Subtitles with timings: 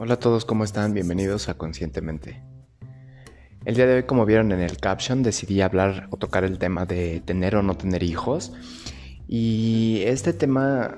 [0.00, 0.94] Hola a todos, ¿cómo están?
[0.94, 2.40] Bienvenidos a Conscientemente.
[3.64, 6.86] El día de hoy, como vieron en el caption, decidí hablar o tocar el tema
[6.86, 8.52] de tener o no tener hijos.
[9.26, 10.96] Y este tema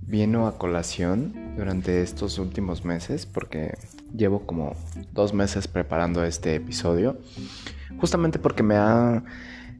[0.00, 3.74] vino a colación durante estos últimos meses, porque
[4.16, 4.74] llevo como
[5.12, 7.18] dos meses preparando este episodio.
[7.98, 9.24] Justamente porque me ha,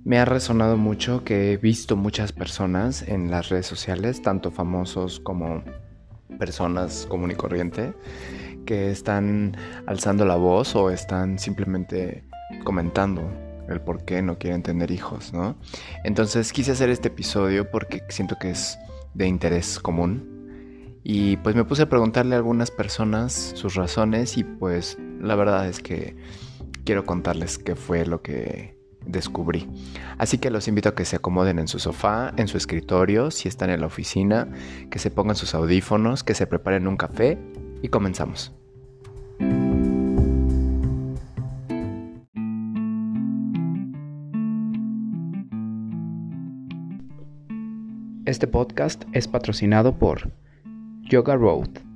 [0.04, 5.20] me ha resonado mucho que he visto muchas personas en las redes sociales, tanto famosos
[5.20, 5.64] como
[6.38, 7.92] personas común y corriente
[8.66, 12.24] que están alzando la voz o están simplemente
[12.64, 13.22] comentando
[13.68, 15.56] el por qué no quieren tener hijos, ¿no?
[16.04, 18.78] Entonces quise hacer este episodio porque siento que es
[19.14, 20.40] de interés común
[21.02, 25.68] y pues me puse a preguntarle a algunas personas sus razones y pues la verdad
[25.68, 26.16] es que
[26.84, 29.68] quiero contarles qué fue lo que descubrí.
[30.18, 33.48] Así que los invito a que se acomoden en su sofá, en su escritorio, si
[33.48, 34.48] están en la oficina,
[34.90, 37.38] que se pongan sus audífonos, que se preparen un café
[37.82, 38.52] y comenzamos.
[48.26, 50.30] Este podcast es patrocinado por
[51.02, 51.89] Yoga Road.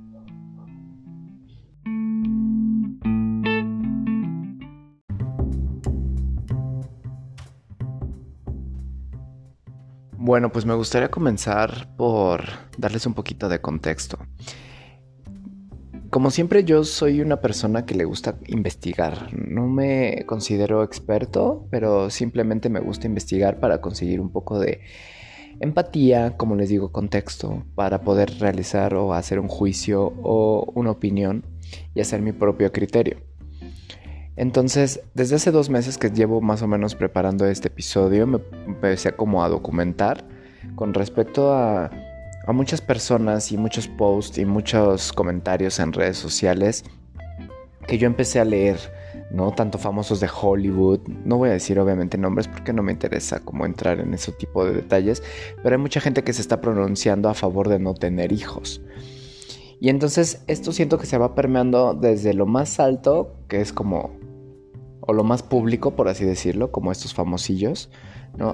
[10.35, 12.43] Bueno, pues me gustaría comenzar por
[12.77, 14.19] darles un poquito de contexto.
[16.09, 19.29] Como siempre yo soy una persona que le gusta investigar.
[19.31, 24.81] No me considero experto, pero simplemente me gusta investigar para conseguir un poco de
[25.61, 31.45] empatía, como les digo, contexto, para poder realizar o hacer un juicio o una opinión
[31.93, 33.34] y hacer mi propio criterio.
[34.37, 39.13] Entonces, desde hace dos meses que llevo más o menos preparando este episodio, me empecé
[39.13, 40.25] como a documentar
[40.75, 41.89] con respecto a,
[42.45, 46.83] a muchas personas y muchos posts y muchos comentarios en redes sociales
[47.87, 48.77] que yo empecé a leer,
[49.31, 49.51] ¿no?
[49.51, 53.65] Tanto famosos de Hollywood, no voy a decir obviamente nombres porque no me interesa como
[53.65, 55.23] entrar en ese tipo de detalles,
[55.63, 58.81] pero hay mucha gente que se está pronunciando a favor de no tener hijos.
[59.79, 64.11] Y entonces esto siento que se va permeando desde lo más alto, que es como
[65.05, 67.89] o lo más público, por así decirlo, como estos famosillos,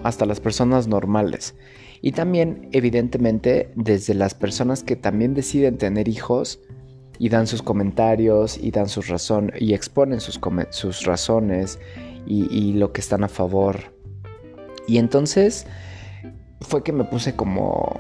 [0.04, 1.56] hasta las personas normales.
[2.02, 6.60] Y también, evidentemente, desde las personas que también deciden tener hijos
[7.20, 10.40] y dan sus comentarios y dan sus razones y exponen sus,
[10.72, 11.80] sus razones
[12.26, 13.94] y, lo que están a favor.
[14.88, 15.68] Y entonces
[16.62, 18.00] fue que me puse como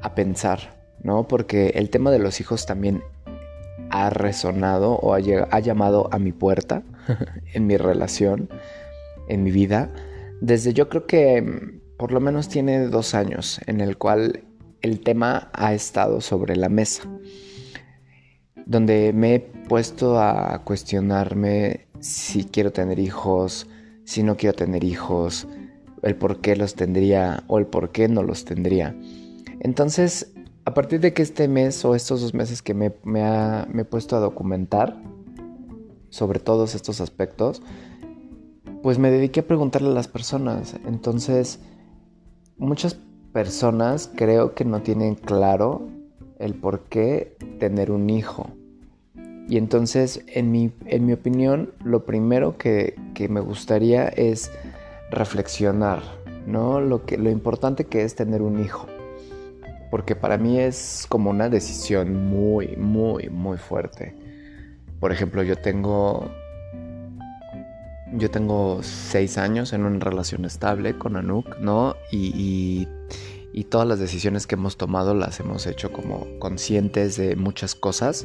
[0.00, 1.28] a pensar, ¿no?
[1.28, 3.02] Porque el tema de los hijos también
[3.90, 6.82] ha resonado o ha llamado a mi puerta
[7.54, 8.48] en mi relación,
[9.28, 9.92] en mi vida,
[10.40, 14.44] desde yo creo que mm, por lo menos tiene dos años en el cual
[14.82, 17.04] el tema ha estado sobre la mesa,
[18.66, 23.66] donde me he puesto a cuestionarme si quiero tener hijos,
[24.04, 25.48] si no quiero tener hijos,
[26.02, 28.94] el por qué los tendría o el por qué no los tendría.
[29.60, 30.32] Entonces,
[30.64, 34.16] a partir de que este mes o estos dos meses que me, me he puesto
[34.16, 35.00] a documentar,
[36.10, 37.62] sobre todos estos aspectos,
[38.82, 40.76] pues me dediqué a preguntarle a las personas.
[40.86, 41.60] Entonces,
[42.56, 42.98] muchas
[43.32, 45.88] personas creo que no tienen claro
[46.38, 48.50] el por qué tener un hijo.
[49.48, 54.50] Y entonces, en mi, en mi opinión, lo primero que, que, me gustaría es
[55.10, 56.02] reflexionar,
[56.46, 56.80] ¿no?
[56.80, 58.86] Lo, que, lo importante que es tener un hijo.
[59.90, 64.16] Porque para mí es como una decisión muy, muy, muy fuerte.
[65.00, 66.30] Por ejemplo, yo tengo.
[68.12, 71.96] Yo tengo seis años en una relación estable con Anouk, ¿no?
[72.10, 72.86] Y,
[73.52, 78.24] y, todas las decisiones que hemos tomado las hemos hecho como conscientes de muchas cosas.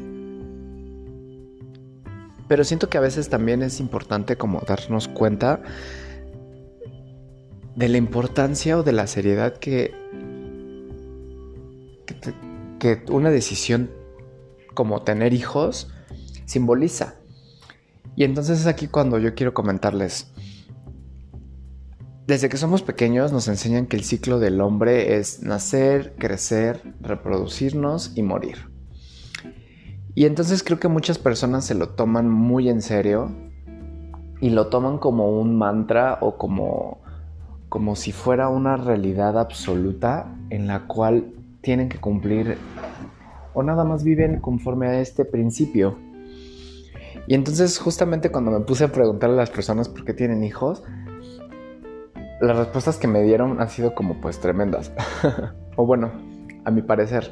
[2.47, 5.61] Pero siento que a veces también es importante como darnos cuenta
[7.75, 9.93] de la importancia o de la seriedad que,
[12.79, 13.89] que una decisión
[14.73, 15.89] como tener hijos
[16.51, 17.15] simboliza.
[18.15, 20.31] Y entonces es aquí cuando yo quiero comentarles.
[22.27, 28.11] Desde que somos pequeños nos enseñan que el ciclo del hombre es nacer, crecer, reproducirnos
[28.15, 28.69] y morir.
[30.13, 33.31] Y entonces creo que muchas personas se lo toman muy en serio
[34.41, 37.01] y lo toman como un mantra o como,
[37.69, 42.57] como si fuera una realidad absoluta en la cual tienen que cumplir
[43.53, 46.10] o nada más viven conforme a este principio.
[47.31, 50.83] Y entonces justamente cuando me puse a preguntarle a las personas por qué tienen hijos,
[52.41, 54.91] las respuestas que me dieron han sido como pues tremendas.
[55.77, 56.11] o bueno,
[56.65, 57.31] a mi parecer.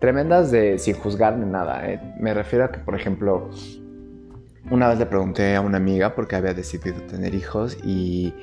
[0.00, 1.88] tremendas de sin juzgar ni nada.
[1.88, 2.00] ¿eh?
[2.18, 3.50] Me refiero a que, por ejemplo,
[4.68, 8.34] una vez le pregunté a una amiga porque había decidido tener hijos y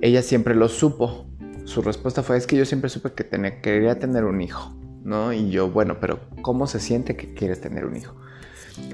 [0.00, 1.26] ella siempre lo supo.
[1.64, 3.26] Su respuesta fue, es que yo siempre supe que
[3.60, 5.32] quería tener un hijo, ¿no?
[5.32, 8.14] Y yo, bueno, pero ¿cómo se siente que quieres tener un hijo?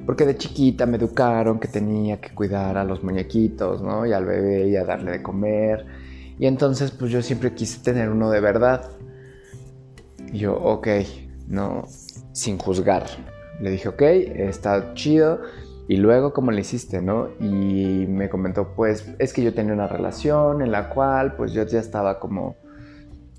[0.05, 4.07] Porque de chiquita me educaron que tenía que cuidar a los muñequitos, ¿no?
[4.07, 5.87] Y al bebé y a darle de comer.
[6.39, 8.89] Y entonces, pues yo siempre quise tener uno de verdad.
[10.33, 10.89] Y yo, ok,
[11.49, 11.85] no,
[12.33, 13.05] sin juzgar.
[13.61, 15.41] Le dije, ok, está chido.
[15.89, 17.29] Y luego, ¿cómo le hiciste, no?
[17.41, 21.65] Y me comentó, pues, es que yo tenía una relación en la cual, pues, yo
[21.65, 22.57] ya estaba como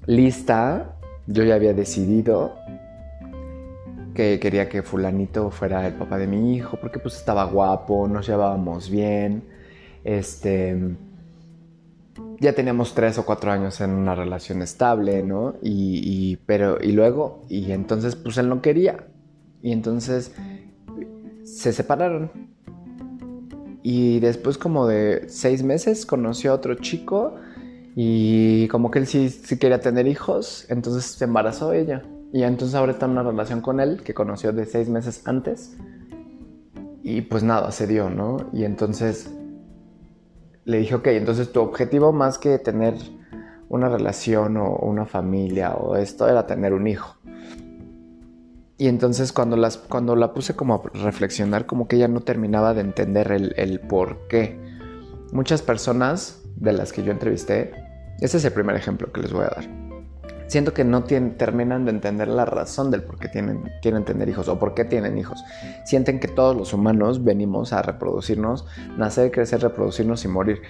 [0.06, 0.96] lista.
[1.28, 2.56] Yo ya había decidido
[4.18, 8.26] que quería que fulanito fuera el papá de mi hijo, porque pues estaba guapo, nos
[8.28, 9.44] llevábamos bien.
[10.04, 10.76] Este
[12.40, 15.56] ya teníamos tres o cuatro años en una relación estable, ¿no?
[15.62, 19.08] Y, pero, y luego, y entonces, pues él no quería.
[19.62, 20.32] Y entonces
[21.44, 22.32] se separaron.
[23.84, 27.36] Y después como de seis meses conoció a otro chico
[27.96, 32.04] y como que él sí quería tener hijos, entonces se embarazó ella.
[32.32, 35.78] Y entonces ahora está en una relación con él que conoció de seis meses antes.
[37.04, 38.50] Y pues nada, se dio, ¿no?
[38.52, 39.34] Y entonces
[40.66, 42.96] le dije, ok, entonces tu objetivo más que tener
[43.70, 47.16] una relación o una familia o esto era tener un hijo.
[48.78, 52.74] Y entonces cuando, las, cuando la puse como a reflexionar, como que ella no terminaba
[52.74, 54.60] de entender el, el por qué.
[55.32, 57.72] Muchas personas de las que yo entrevisté,
[58.20, 59.87] ese es el primer ejemplo que les voy a dar
[60.48, 64.48] siento que no terminan de entender la razón del por qué tienen, quieren tener hijos
[64.48, 65.44] o por qué tienen hijos.
[65.86, 68.66] Sienten que todos los humanos venimos a reproducirnos,
[68.98, 70.62] nacer, crecer, reproducirnos y morir.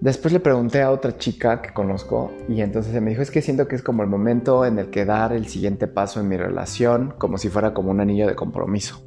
[0.00, 3.66] Después le pregunté a otra chica que conozco y entonces me dijo, es que siento
[3.68, 7.14] que es como el momento en el que dar el siguiente paso en mi relación,
[7.16, 9.02] como si fuera como un anillo de compromiso.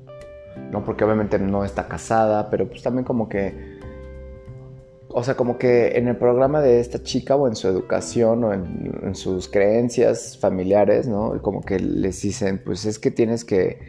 [0.71, 3.76] No porque obviamente no está casada, pero pues también como que
[5.09, 8.53] o sea, como que en el programa de esta chica o en su educación o
[8.53, 11.41] en, sus creencias familiares, ¿no?
[11.41, 13.79] Como que les dicen, pues es que tienes que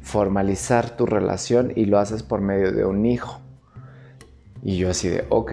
[0.00, 3.40] formalizar tu relación y lo haces por medio de un hijo.
[4.62, 5.52] Y yo así de, ok,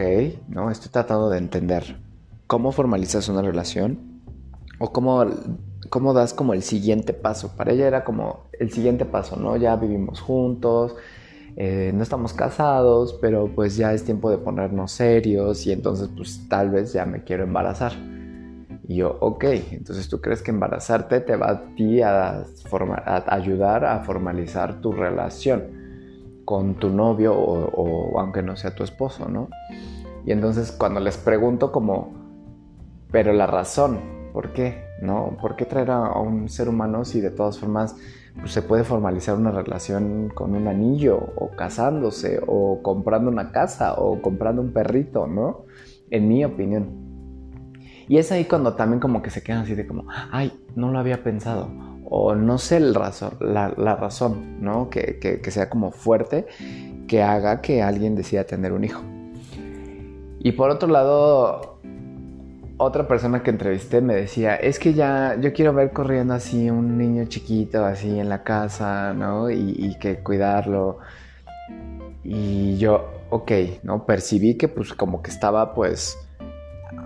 [0.50, 0.70] ¿no?
[0.70, 1.98] Estoy tratando de entender
[2.48, 4.22] cómo formalizas una relación
[4.80, 5.26] o cómo,
[5.90, 7.56] cómo das como el siguiente paso.
[7.56, 9.56] Para ella era como el siguiente paso, ¿no?
[9.56, 10.96] Ya vivimos juntos,
[11.56, 16.48] eh, no estamos casados, pero pues ya es tiempo de ponernos serios y entonces pues
[16.50, 17.94] tal vez ya me quiero embarazar.
[18.88, 24.92] Y yo, ok, entonces tú crees que embarazarte te va a ayudar a formalizar tu
[24.92, 25.84] relación
[26.44, 29.50] con tu novio o, aunque no sea tu esposo, ¿no?
[30.26, 32.14] Y entonces cuando les pregunto como,
[33.12, 34.00] pero la razón,
[34.34, 34.84] ¿por qué?
[35.02, 35.38] ¿No?
[35.40, 37.96] ¿Por qué traer a un ser humano si de todas formas
[38.46, 44.22] se puede formalizar una relación con un anillo o casándose o comprando una casa o
[44.22, 45.66] comprando un perrito, ¿no?
[46.10, 47.04] En mi opinión.
[48.08, 51.00] Y es ahí cuando también como que se quedan así de como, ay, no lo
[51.00, 51.70] había pensado.
[52.06, 54.90] O no sé el razón, la, razón, ¿no?
[54.90, 56.46] Que, que sea como fuerte
[57.08, 59.02] que haga que alguien decida tener un hijo.
[60.40, 61.73] Y por otro lado,
[62.78, 66.98] otra persona que entrevisté me decía, es que ya yo quiero ver corriendo así un
[66.98, 69.50] niño chiquito así en la casa, ¿no?
[69.50, 71.00] Y, que cuidarlo.
[72.24, 73.52] Y yo, ok,
[73.84, 74.06] ¿no?
[74.06, 76.18] Percibí que pues como que estaba pues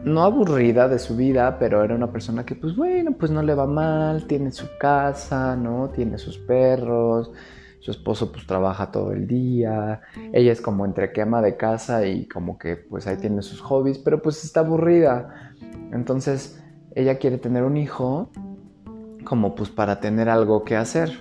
[0.03, 3.53] no aburrida de su vida, pero era una persona que pues bueno, pues no le
[3.53, 5.89] va mal, tiene su casa, ¿no?
[5.89, 7.32] Tiene sus perros,
[7.80, 10.01] su esposo pues trabaja todo el día,
[10.34, 13.62] ella es como entre que ama de casa y como que pues ahí tiene sus
[13.62, 15.47] hobbies, pero pues está aburrida.
[15.91, 16.62] Entonces
[16.96, 18.29] ella quiere tener un hijo
[19.24, 21.12] como pues para tener algo que hacer.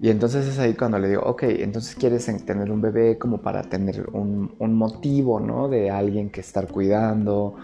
[0.00, 3.62] Y entonces es ahí cuando le digo, ok, entonces quieres tener un bebé como para
[3.62, 5.68] tener un, un motivo, ¿no?
[5.68, 7.56] De alguien que estar cuidando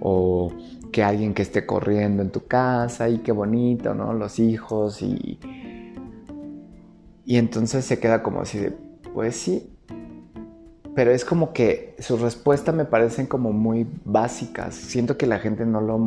[0.00, 0.52] o
[0.92, 4.12] que alguien que esté corriendo en tu casa y qué bonito, ¿no?
[4.12, 5.38] Los hijos y,
[7.24, 8.70] y entonces se queda como así de,
[9.12, 9.71] pues sí.
[10.94, 14.74] Pero es como que sus respuestas me parecen como muy básicas.
[14.74, 15.98] Siento que la gente no lo...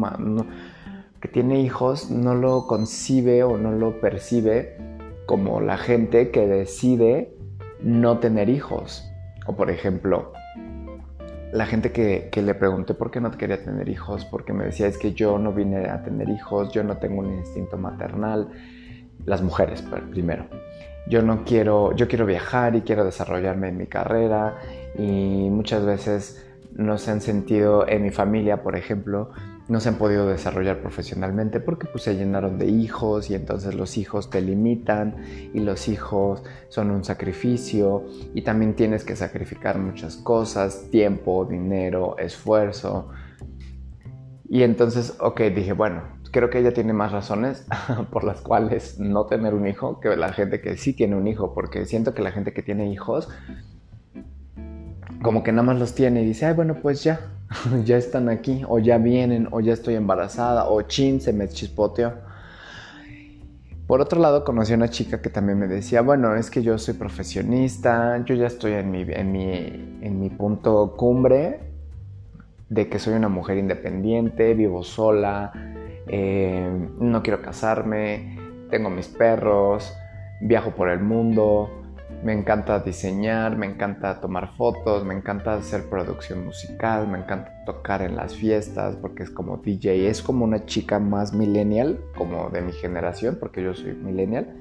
[1.19, 4.77] que tiene hijos no lo concibe o no lo percibe
[5.25, 7.35] como la gente que decide
[7.81, 9.09] no tener hijos.
[9.47, 10.33] O por ejemplo,
[11.51, 14.99] la gente que, le pregunté por qué no quería tener hijos, porque me decía es
[14.99, 18.49] que yo no vine a tener hijos, yo no tengo un instinto maternal.
[19.25, 20.45] Las mujeres primero
[21.07, 24.57] yo no quiero, yo quiero viajar y quiero desarrollarme en mi carrera
[24.97, 29.31] y muchas veces no se han sentido en mi familia, por ejemplo,
[29.67, 33.97] no se han podido desarrollar profesionalmente porque pues se llenaron de hijos y entonces los
[33.97, 35.15] hijos te limitan
[35.53, 42.15] y los hijos son un sacrificio y también tienes que sacrificar muchas cosas, tiempo, dinero,
[42.19, 43.09] esfuerzo.
[44.47, 46.03] Y entonces, ok, dije, bueno,
[46.35, 47.65] creo que ella tiene más razones
[48.11, 51.53] por las cuales no tener un hijo que la gente que sí tiene un hijo,
[51.53, 53.29] porque siento que la gente que tiene hijos
[55.21, 57.21] como que nada más los tiene y dice, ay, bueno, pues ya,
[57.85, 62.13] ya están aquí, o ya vienen, o ya estoy embarazada, o chin, se me chispoteó.
[63.87, 66.77] Por otro lado, conocí a una chica que también me decía, bueno, es que yo
[66.77, 69.47] soy profesionista, yo ya estoy en mi, en mi,
[70.01, 71.61] en mi punto cumbre
[72.67, 75.53] de que soy una mujer independiente, vivo sola,
[76.07, 78.37] eh, no quiero casarme,
[78.69, 79.95] tengo mis perros,
[80.41, 81.69] viajo por el mundo,
[82.23, 88.01] me encanta diseñar, me encanta tomar fotos, me encanta hacer producción musical, me encanta tocar
[88.01, 92.61] en las fiestas porque es como DJ, es como una chica más millennial, como de
[92.61, 94.55] mi generación, porque yo soy millennial.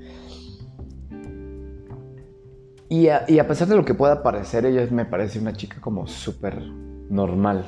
[2.89, 5.79] Y a, y a pesar de lo que pueda parecer, ella me parece una chica
[5.81, 6.61] como súper
[7.09, 7.65] normal.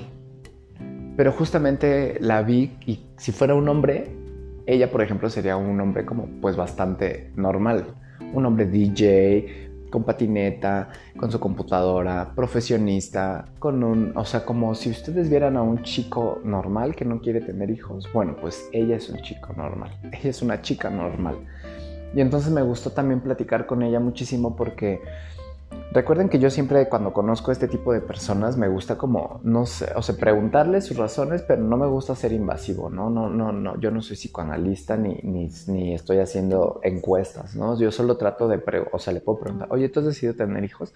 [1.16, 4.10] Pero justamente la vi y si fuera un hombre,
[4.66, 7.86] ella por ejemplo sería un hombre como pues bastante normal.
[8.34, 14.90] Un hombre DJ, con patineta, con su computadora, profesionista, con un, o sea, como si
[14.90, 18.06] ustedes vieran a un chico normal que no quiere tener hijos.
[18.12, 21.36] Bueno, pues ella es un chico normal, ella es una chica normal.
[22.14, 25.00] Y entonces me gustó también platicar con ella muchísimo porque
[25.96, 29.64] Recuerden que yo siempre cuando conozco a este tipo de personas me gusta como, no
[29.64, 33.08] sé, o sea, preguntarles sus razones, pero no me gusta ser invasivo, ¿no?
[33.08, 37.78] No, no, no, yo no soy psicoanalista ni, ni, estoy haciendo encuestas, ¿no?
[37.78, 38.60] Yo solo trato de,
[38.92, 40.92] o sea, le puedo preguntar, oye, ¿tú has decidido tener hijos?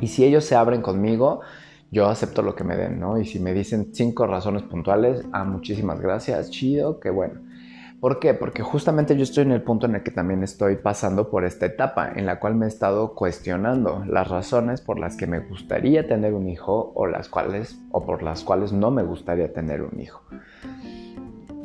[0.00, 1.42] Y si ellos se abren conmigo,
[1.90, 3.18] yo acepto lo que me den, ¿no?
[3.18, 7.40] Y si me dicen cinco razones puntuales, ah, muchísimas gracias, chido, qué bueno.
[8.04, 8.34] ¿Por qué?
[8.34, 11.64] Porque justamente yo estoy en el punto en el que también estoy pasando por esta
[11.64, 16.06] etapa en la cual me he estado cuestionando las razones por las que me gustaría
[16.06, 19.98] tener un hijo o las cuales o por las cuales no me gustaría tener un
[19.98, 20.20] hijo.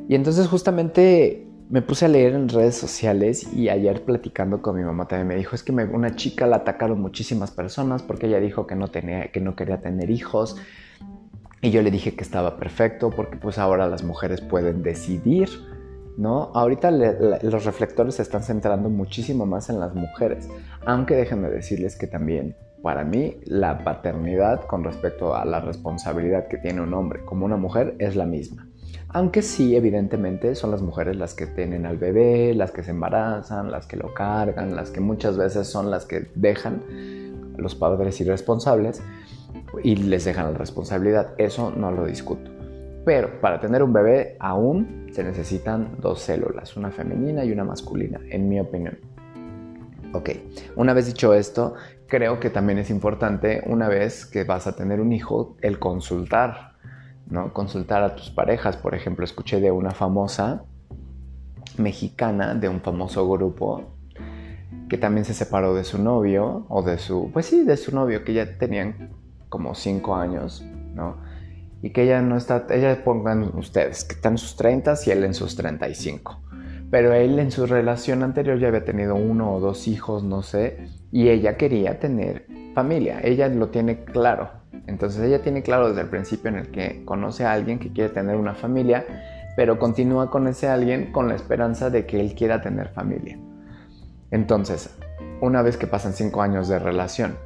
[0.08, 4.84] Y entonces justamente me puse a leer en redes sociales y ayer platicando con mi
[4.84, 8.65] mamá también me dijo, es que una chica la atacaron muchísimas personas porque ella dijo
[8.65, 10.55] que no, tenía, que no quería tener hijos.
[11.62, 15.50] Y yo le dije que estaba perfecto porque pues ahora las mujeres pueden decidir
[16.19, 16.51] ¿no?
[16.53, 20.49] Ahorita los reflectores se están centrando muchísimo más en las mujeres,
[20.85, 26.57] aunque déjenme decirles que también para mí la paternidad con respecto a la responsabilidad que
[26.57, 28.67] tiene un hombre como una mujer es la misma.
[29.11, 33.71] Aunque sí, evidentemente, son las mujeres las que tienen al bebé, las que se embarazan,
[33.71, 36.83] las que lo cargan, las que muchas veces son las que dejan
[37.57, 39.01] los padres irresponsables
[39.83, 41.33] y les dejan la responsabilidad.
[41.38, 42.58] Eso no lo discuto.
[43.06, 48.20] Pero para tener un bebé aún se necesitan dos células, una femenina y una masculina,
[48.29, 48.98] en mi opinión.
[50.13, 50.29] Ok,
[50.75, 51.75] una vez dicho esto,
[52.08, 56.74] creo que también es importante, una vez que vas a tener un hijo, el consultar,
[57.29, 57.53] ¿no?
[57.53, 58.75] Consultar a tus parejas.
[58.75, 60.63] Por ejemplo, escuché de una famosa
[61.77, 63.84] mexicana, de un famoso grupo,
[64.89, 68.24] que también se separó de su novio, o de su, pues sí, de su novio,
[68.24, 69.12] que ya tenían
[69.48, 70.65] como cinco años,
[70.96, 71.18] ¿no?
[71.81, 75.33] Y que ella no está, ella pongan ustedes que están sus 30 y él en
[75.33, 76.41] sus 35.
[76.91, 80.88] Pero él en su relación anterior ya había tenido uno o dos hijos, no sé,
[81.12, 84.50] y ella quería tener familia, ella lo tiene claro.
[84.88, 88.09] Entonces ella tiene claro desde el principio en el que conoce a alguien que quiere
[88.09, 89.05] tener una familia,
[89.55, 93.38] pero continúa con ese alguien con la esperanza de que él quiera tener familia.
[94.31, 94.95] Entonces,
[95.41, 97.38] una vez que pasan cinco años de relación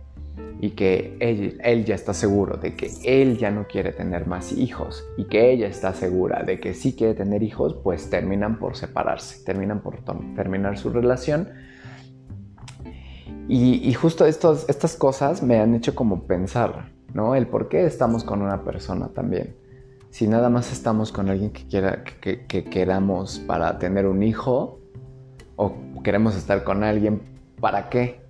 [0.63, 5.03] y que él, ya está seguro de que él ya no quiere tener más hijos
[5.17, 9.43] y que ella está segura de que sí quiere tener hijos, pues terminan por separarse,
[9.43, 9.98] terminan por
[10.38, 11.50] terminar su relación.
[13.50, 17.36] Y, justo estas cosas me han hecho como pensar, ¿no?
[17.36, 19.58] El por qué estamos con una persona también.
[20.12, 24.79] Si nada más estamos con alguien que, quiera, que queramos para tener un hijo
[25.58, 27.22] o queremos estar con alguien,
[27.60, 28.23] ¿para qué?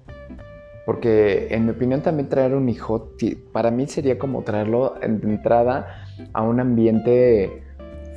[0.85, 3.11] Porque en mi opinión también traer un hijo,
[3.51, 7.63] para mí sería como traerlo de entrada a un ambiente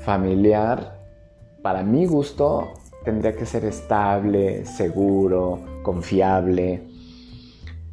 [0.04, 1.00] familiar.
[1.62, 2.72] Para mi gusto
[3.04, 6.82] tendría que ser estable, seguro, confiable.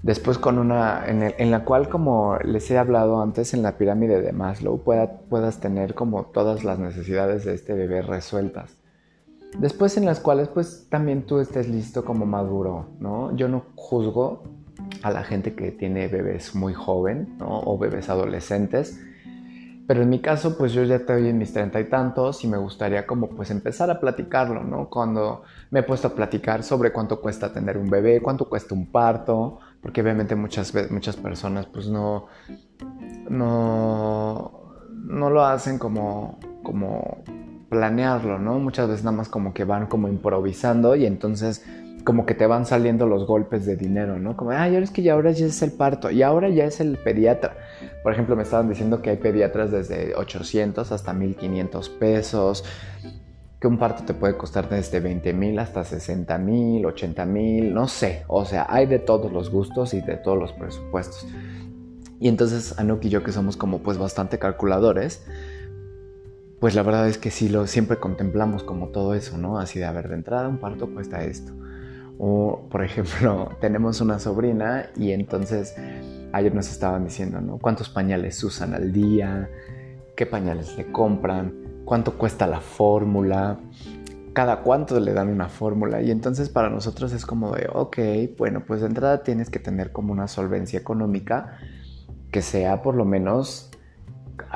[0.02, 4.34] Después con una, en, la cual como les he hablado antes en la pirámide de
[4.34, 8.76] Maslow, puedas tener como todas las necesidades de este bebé resueltas.
[9.58, 13.36] Después en las cuales pues también tú estés listo como maduro, ¿no?
[13.36, 14.44] Yo no juzgo
[15.02, 19.00] a la gente que tiene bebés muy joven o bebés adolescentes.
[19.86, 22.58] Pero en mi caso, pues yo ya estoy en mis treinta y tantos y me
[22.58, 24.90] gustaría como pues empezar a platicarlo, ¿no?
[24.90, 28.86] Cuando me he puesto a platicar sobre cuánto cuesta tener un bebé, cuánto cuesta un
[28.86, 32.28] parto, porque obviamente muchas, muchas personas pues no,
[33.30, 34.52] no,
[34.90, 37.24] no lo hacen como, como
[37.68, 38.60] planearlo, ¿no?
[38.60, 41.66] Muchas veces nada más como que van como improvisando y entonces
[42.04, 44.36] como que te van saliendo los golpes de dinero, ¿no?
[44.36, 46.80] Como, ay, ahora es que ya ahora ya es el parto y ahora ya es
[46.80, 47.56] el pediatra.
[48.02, 52.66] Por ejemplo, me estaban diciendo que hay pediatras desde 800 hasta 1500 pesos,
[53.60, 57.88] que un parto te puede costar desde 20 mil hasta 60 mil, 80 mil, no
[57.88, 58.24] sé.
[58.28, 61.26] O sea, hay de todos los gustos y de todos los presupuestos.
[62.20, 65.26] Y entonces Anuk y yo que somos como pues bastante calculadores,
[66.60, 69.58] pues la verdad es que sí, lo, siempre contemplamos como todo eso, ¿no?
[69.58, 71.54] Así de, a ver, de entrada un parto cuesta esto
[72.18, 75.76] o, por ejemplo, tenemos una sobrina y entonces
[76.32, 77.58] ayer nos estaban diciendo, ¿no?
[77.58, 79.50] ¿Cuántos pañales usan al día?
[80.16, 81.54] ¿Qué pañales le compran?
[81.86, 83.60] ¿Cuánto cuesta la fórmula?
[84.34, 87.98] cada cuánto le dan una fórmula y entonces para nosotros es como de, ok,
[88.38, 91.58] bueno, pues de entrada tienes que tener como una solvencia económica
[92.32, 93.70] que sea por lo menos,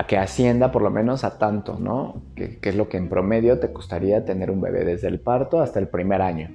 [0.07, 2.23] que ascienda por lo menos a tanto, ¿no?
[2.35, 5.61] Que, que, es lo que en promedio te costaría tener un bebé desde el parto
[5.61, 6.49] hasta el primer año.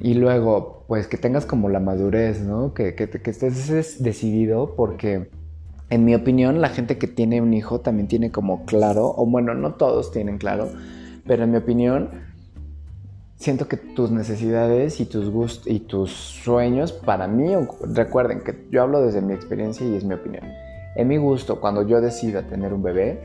[0.00, 2.74] Y luego, pues que tengas como la madurez, ¿no?
[2.74, 5.30] Que, que, que estés decidido porque,
[5.90, 9.54] en mi opinión, la gente que tiene un hijo también tiene como claro, o bueno,
[9.54, 10.68] no todos tienen claro,
[11.26, 12.10] pero en mi opinión,
[13.36, 18.82] siento que tus necesidades y tus gustos y tus sueños, para mí, recuerden que yo
[18.82, 20.44] hablo desde mi experiencia y es mi opinión.
[20.96, 23.20] En mi gusto, cuando yo decida tener un bebé,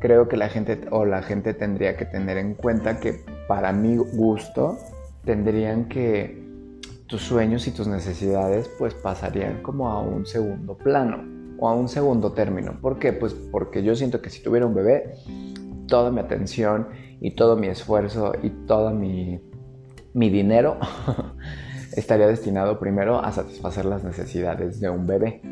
[0.00, 3.96] creo que la gente o la gente tendría que tener en cuenta que para mi
[3.96, 4.76] gusto
[5.24, 6.42] tendrían que
[7.06, 11.24] tus sueños y tus necesidades pues pasarían como a un segundo plano
[11.58, 12.80] o a un segundo término.
[12.80, 13.12] ¿Por qué?
[13.12, 15.14] Pues porque yo siento que si tuviera un bebé,
[15.86, 16.88] toda mi atención
[17.20, 19.40] y todo mi esfuerzo y todo mi,
[20.14, 20.78] mi dinero
[21.96, 25.42] estaría destinado primero a satisfacer las necesidades de un bebé.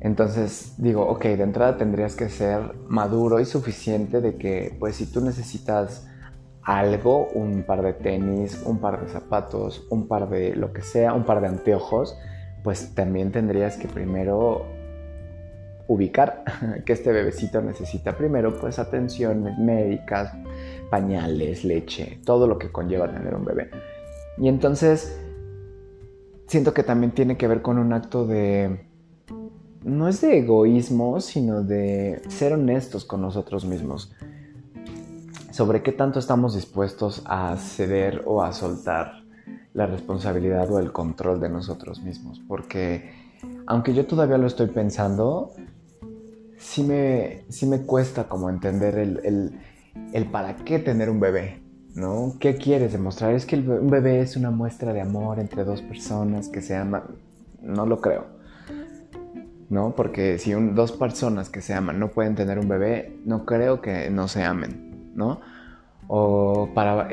[0.00, 5.10] Entonces digo, ok, de entrada tendrías que ser maduro y suficiente de que pues si
[5.10, 6.06] tú necesitas
[6.66, 11.14] algo, un par de tenis, un par de zapatos, un par de lo que sea,
[11.14, 12.18] un par de anteojos,
[12.64, 14.66] pues también tendrías que primero
[15.86, 16.42] ubicar
[16.84, 20.32] que este bebecito necesita primero pues atenciones médicas,
[20.90, 23.70] pañales, leche, todo lo que conlleva tener un bebé.
[24.36, 25.20] Y entonces
[26.48, 28.88] siento que también tiene que ver con un acto de
[29.84, 34.12] no es de egoísmo, sino de ser honestos con nosotros mismos
[35.56, 39.24] sobre qué tanto estamos dispuestos a ceder o a soltar
[39.72, 42.42] la responsabilidad o el control de nosotros mismos.
[42.46, 43.10] Porque
[43.66, 45.54] aunque yo todavía lo estoy pensando,
[46.58, 49.58] sí me, sí me cuesta como entender el,
[50.12, 51.62] el, para qué tener un bebé.
[51.94, 52.34] ¿no?
[52.38, 53.32] ¿Qué quieres demostrar?
[53.32, 57.04] Es que un bebé es una muestra de amor entre dos personas que se aman.
[57.62, 58.26] No lo creo.
[59.70, 59.94] ¿No?
[59.96, 64.10] Porque si dos personas que se aman no pueden tener un bebé, no creo que
[64.10, 64.85] no se amen.
[65.16, 65.40] ¿No?
[66.08, 67.08] O para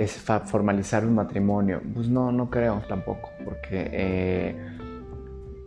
[0.45, 1.81] formalizar un matrimonio.
[1.93, 4.55] Pues no, no creo tampoco, porque eh,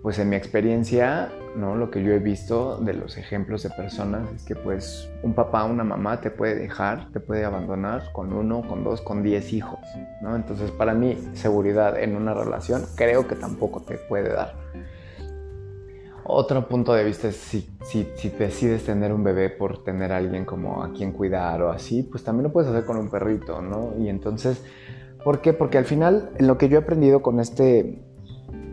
[0.06, 1.74] pues en mi experiencia, ¿no?
[1.74, 5.64] Lo que yo he visto de los ejemplos de personas es que pues un papá,
[5.64, 9.80] una mamá te puede dejar, te puede abandonar con uno, con dos, con diez hijos,
[10.22, 10.36] ¿no?
[10.36, 14.54] Entonces para mí seguridad en una relación creo que tampoco te puede dar.
[16.28, 20.44] Otro punto de vista es si, si, decides tener un bebé por tener a alguien
[20.44, 23.94] como a quien cuidar o así, pues también lo puedes hacer con un perrito, ¿no?
[23.96, 24.60] Y entonces,
[25.22, 25.52] ¿por qué?
[25.52, 28.02] Porque al final, lo que yo he aprendido con este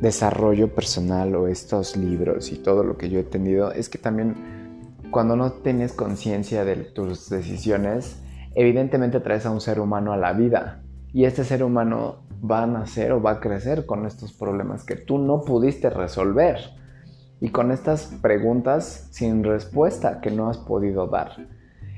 [0.01, 4.97] desarrollo personal o estos libros y todo lo que yo he tenido, es que también
[5.11, 8.19] cuando no tienes conciencia de tus decisiones,
[8.55, 10.81] evidentemente traes a un ser humano a la vida.
[11.13, 14.95] Y este ser humano va a nacer o va a crecer con estos problemas que
[14.95, 16.81] tú no pudiste resolver
[17.43, 21.45] y con estas preguntas sin respuesta que no has podido dar.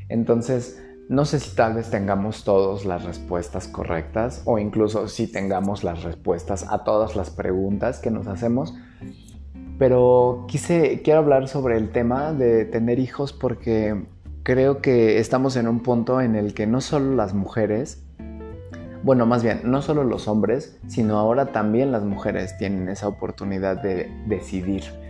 [0.09, 5.83] Entonces, no sé si tal vez tengamos todos las respuestas correctas o incluso si tengamos
[5.83, 8.73] las respuestas a todas las preguntas que nos hacemos,
[9.77, 14.03] pero quise, quiero hablar sobre el tema de tener hijos porque
[14.41, 18.03] creo que estamos en un punto en el que no solo las mujeres,
[19.03, 23.79] bueno, más bien, no solo los hombres, sino ahora también las mujeres tienen esa oportunidad
[23.79, 25.05] de decidir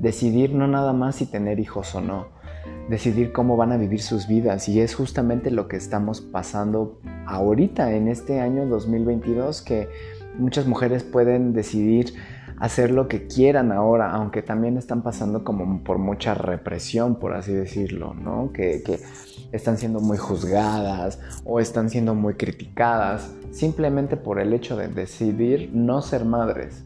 [0.00, 2.28] decidir no nada más si tener hijos o no,
[2.88, 7.92] decidir cómo van a vivir sus vidas y es justamente lo que estamos pasando ahorita
[7.92, 9.88] en este año 2022 que
[10.38, 12.14] muchas mujeres pueden decidir
[12.58, 17.52] hacer lo que quieran ahora, aunque también están pasando como por mucha represión, por así
[17.52, 18.52] decirlo, ¿no?
[18.52, 18.98] Que, que
[19.52, 25.70] están siendo muy juzgadas o están siendo muy criticadas simplemente por el hecho de decidir
[25.72, 26.84] no ser madres.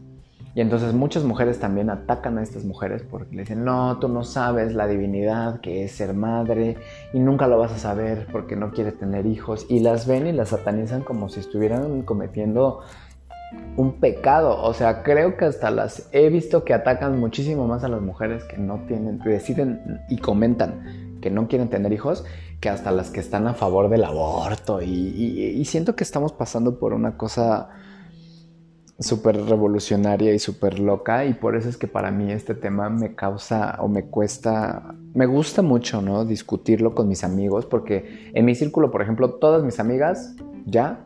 [0.55, 4.23] Y entonces muchas mujeres también atacan a estas mujeres porque le dicen, no, tú no
[4.23, 6.77] sabes la divinidad que es ser madre
[7.11, 9.65] y nunca lo vas a saber porque no quieres tener hijos.
[9.67, 12.81] Y las ven y las satanizan como si estuvieran cometiendo
[13.77, 14.61] un pecado.
[14.61, 18.43] O sea, creo que hasta las he visto que atacan muchísimo más a las mujeres
[18.43, 22.25] que no tienen, deciden y comentan que no quieren tener hijos,
[22.59, 24.81] que hasta las que están a favor del aborto.
[24.81, 27.69] Y, siento que estamos pasando por una cosa
[28.99, 33.15] súper revolucionaria y súper loca y por eso es que para mí este tema me
[33.15, 36.25] causa o me cuesta, me gusta mucho, ¿no?
[36.25, 41.03] Discutirlo con mis amigos porque en mi círculo, por ejemplo, todas mis amigas ya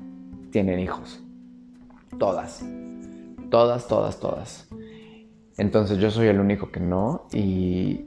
[0.51, 1.23] tienen hijos.
[2.17, 2.63] Todas.
[3.49, 4.67] Todas, todas, todas.
[5.57, 8.05] Entonces yo soy el único que no y,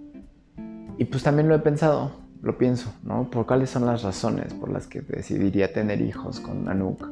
[0.98, 2.12] y pues también lo he pensado,
[2.42, 3.30] lo pienso, ¿no?
[3.30, 7.08] ¿Por cuáles son las razones por las que decidiría tener hijos con Anouk?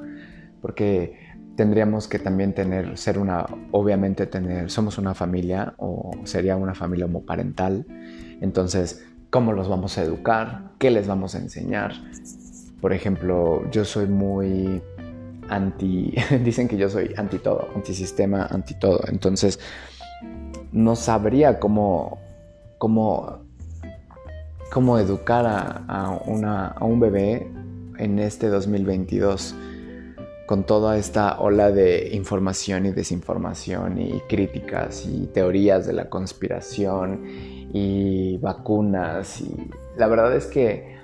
[0.60, 1.27] Porque
[1.58, 7.06] tendríamos que también tener, ser una, obviamente tener, somos una familia o sería una familia
[7.06, 7.84] homoparental.
[8.40, 10.70] Entonces, ¿cómo los vamos a educar?
[10.78, 11.94] ¿Qué les vamos a enseñar?
[12.80, 14.80] Por ejemplo, yo soy muy
[15.48, 19.00] anti, dicen que yo soy anti todo, antisistema, anti todo.
[19.08, 19.58] Entonces,
[20.70, 22.20] no sabría cómo,
[22.78, 23.40] cómo,
[24.70, 27.50] cómo educar a, una, a un bebé
[27.98, 29.56] en este 2022
[30.48, 37.20] con toda esta ola de información y desinformación y críticas y teorías de la conspiración
[37.74, 40.96] y vacunas y la verdad es que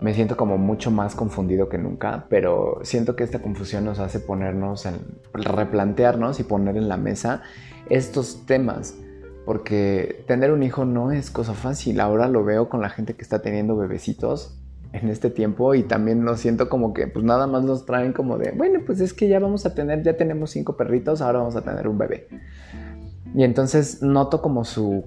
[0.00, 4.18] me siento como mucho más confundido que nunca, pero siento que esta confusión nos hace
[4.18, 4.96] ponernos en
[5.32, 7.42] replantearnos y poner en la mesa
[7.88, 8.96] estos temas
[9.46, 12.00] porque tener un hijo no es cosa fácil.
[12.00, 14.58] Ahora lo veo con la gente que está teniendo bebecitos
[14.92, 18.38] en este tiempo y también lo siento como que pues nada más nos traen como
[18.38, 21.56] de, bueno, pues es que ya vamos a tener, ya tenemos cinco perritos, ahora vamos
[21.56, 22.28] a tener un bebé.
[23.34, 25.04] Y entonces noto como su,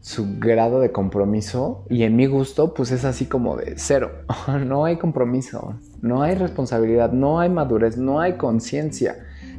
[0.00, 4.10] su grado de compromiso y en mi gusto pues es así como de cero.
[4.66, 9.16] no hay compromiso, no hay responsabilidad, no hay madurez, no hay conciencia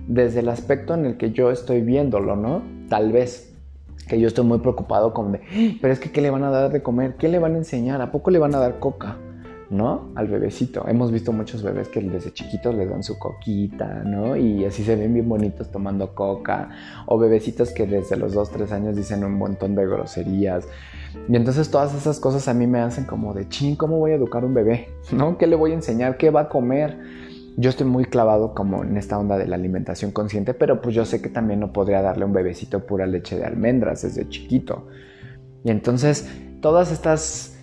[0.07, 2.61] desde el aspecto en el que yo estoy viéndolo, ¿no?
[2.89, 3.55] Tal vez
[4.07, 6.71] que yo estoy muy preocupado como de, pero es que ¿qué le van a dar
[6.71, 7.15] de comer?
[7.15, 8.01] ¿Qué le van a enseñar?
[8.01, 9.17] ¿A poco le van a dar coca?
[9.69, 10.11] ¿No?
[10.15, 10.87] Al bebecito.
[10.87, 14.35] Hemos visto muchos bebés que desde chiquitos les dan su coquita, ¿no?
[14.35, 16.69] Y así se ven bien bonitos tomando coca.
[17.07, 20.67] O bebecitos que desde los 2, 3 años dicen un montón de groserías.
[21.27, 24.15] Y entonces todas esas cosas a mí me hacen como de, ching, ¿cómo voy a
[24.15, 24.89] educar un bebé?
[25.11, 25.37] ¿No?
[25.37, 26.17] ¿Qué le voy a enseñar?
[26.17, 26.97] ¿Qué va a comer?
[27.57, 31.05] Yo estoy muy clavado como en esta onda de la alimentación consciente, pero pues yo
[31.05, 34.87] sé que también no podría darle a un bebecito pura leche de almendras desde chiquito.
[35.63, 36.29] Y entonces
[36.61, 37.54] todas estas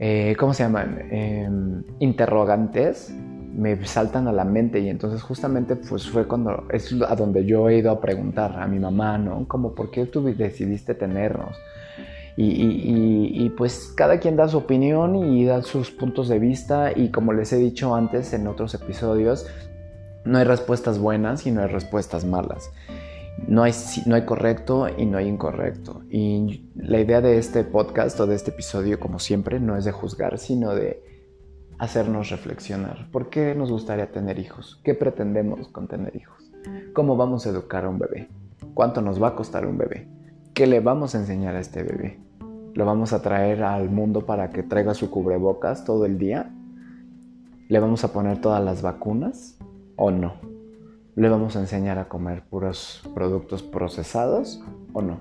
[0.00, 0.98] eh, ¿cómo se llaman?
[1.10, 3.14] Em, interrogantes
[3.54, 7.68] me saltan a la mente y entonces justamente pues fue cuando es a donde yo
[7.68, 9.46] he ido a preguntar a mi mamá, ¿no?
[9.46, 11.54] Como, ¿por qué tú decidiste tenernos?
[12.36, 17.34] Y, pues cada quien da su opinión y da sus puntos de vista y como
[17.34, 19.46] les he dicho antes en otros episodios,
[20.24, 22.70] no hay respuestas buenas y no hay respuestas malas.
[23.46, 23.72] No hay,
[24.06, 26.02] no hay correcto y no hay incorrecto.
[26.10, 29.92] Y la idea de este podcast o de este episodio, como siempre, no es de
[29.92, 31.02] juzgar, sino de
[31.78, 33.10] hacernos reflexionar.
[33.10, 34.78] ¿Por qué nos gustaría tener hijos?
[34.84, 36.52] ¿Qué pretendemos con tener hijos?
[36.92, 38.28] ¿Cómo vamos a educar a un bebé?
[38.74, 40.06] ¿Cuánto nos va a costar un bebé?
[40.52, 42.20] ¿Qué le vamos a enseñar a este bebé?
[42.74, 46.50] ¿Lo vamos a traer al mundo para que traiga su cubrebocas todo el día?
[47.68, 49.56] ¿Le vamos a poner todas las vacunas
[49.96, 50.49] o no?
[51.20, 55.20] ¿Le vamos a enseñar a comer puros productos procesados o no?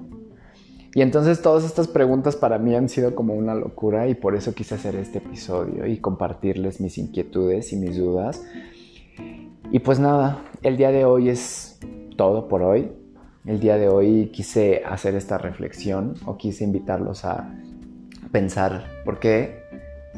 [0.96, 4.56] Y entonces todas estas preguntas para mí han sido como una locura y por eso
[4.56, 8.42] quise hacer este episodio y compartirles mis inquietudes y mis dudas.
[9.72, 11.78] Y pues nada, el día de hoy es
[12.16, 12.94] todo por hoy.
[13.44, 17.54] El día de hoy quise hacer esta reflexión o quise invitarlos a
[18.32, 19.59] pensar por qué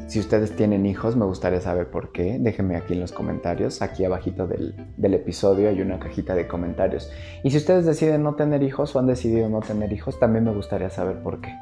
[0.08, 2.38] si ustedes tienen hijos, me gustaría saber por qué.
[2.38, 3.82] Déjenme aquí en los comentarios.
[3.82, 7.10] Aquí abajito del, del, episodio hay una cajita de comentarios.
[7.42, 10.52] Y si ustedes deciden no tener hijos o han decidido no tener hijos, también me
[10.52, 11.54] gustaría saber por qué.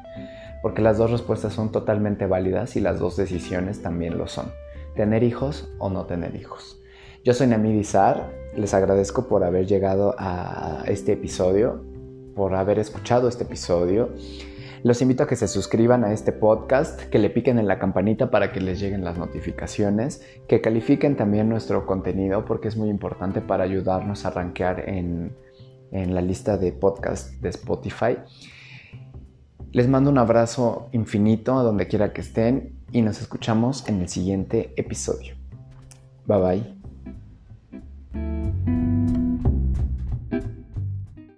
[0.61, 4.51] Porque las dos respuestas son totalmente válidas y las dos decisiones también lo son.
[4.95, 6.81] Tener hijos o no tener hijos.
[7.23, 8.31] Yo soy Namid Izar.
[8.55, 11.85] Les agradezco por haber llegado a este episodio,
[12.35, 14.09] por haber escuchado este episodio.
[14.83, 18.31] Los invito a que se suscriban a este podcast, que le piquen en la campanita
[18.31, 23.41] para que les lleguen las notificaciones, que califiquen también nuestro contenido porque es muy importante
[23.41, 25.35] para ayudarnos a rankear en,
[25.91, 28.17] en la lista de podcast de Spotify.
[29.71, 34.09] Les mando un abrazo infinito a donde quiera que estén y nos escuchamos en el
[34.09, 35.35] siguiente episodio.
[36.25, 36.63] Bye
[38.13, 38.80] bye.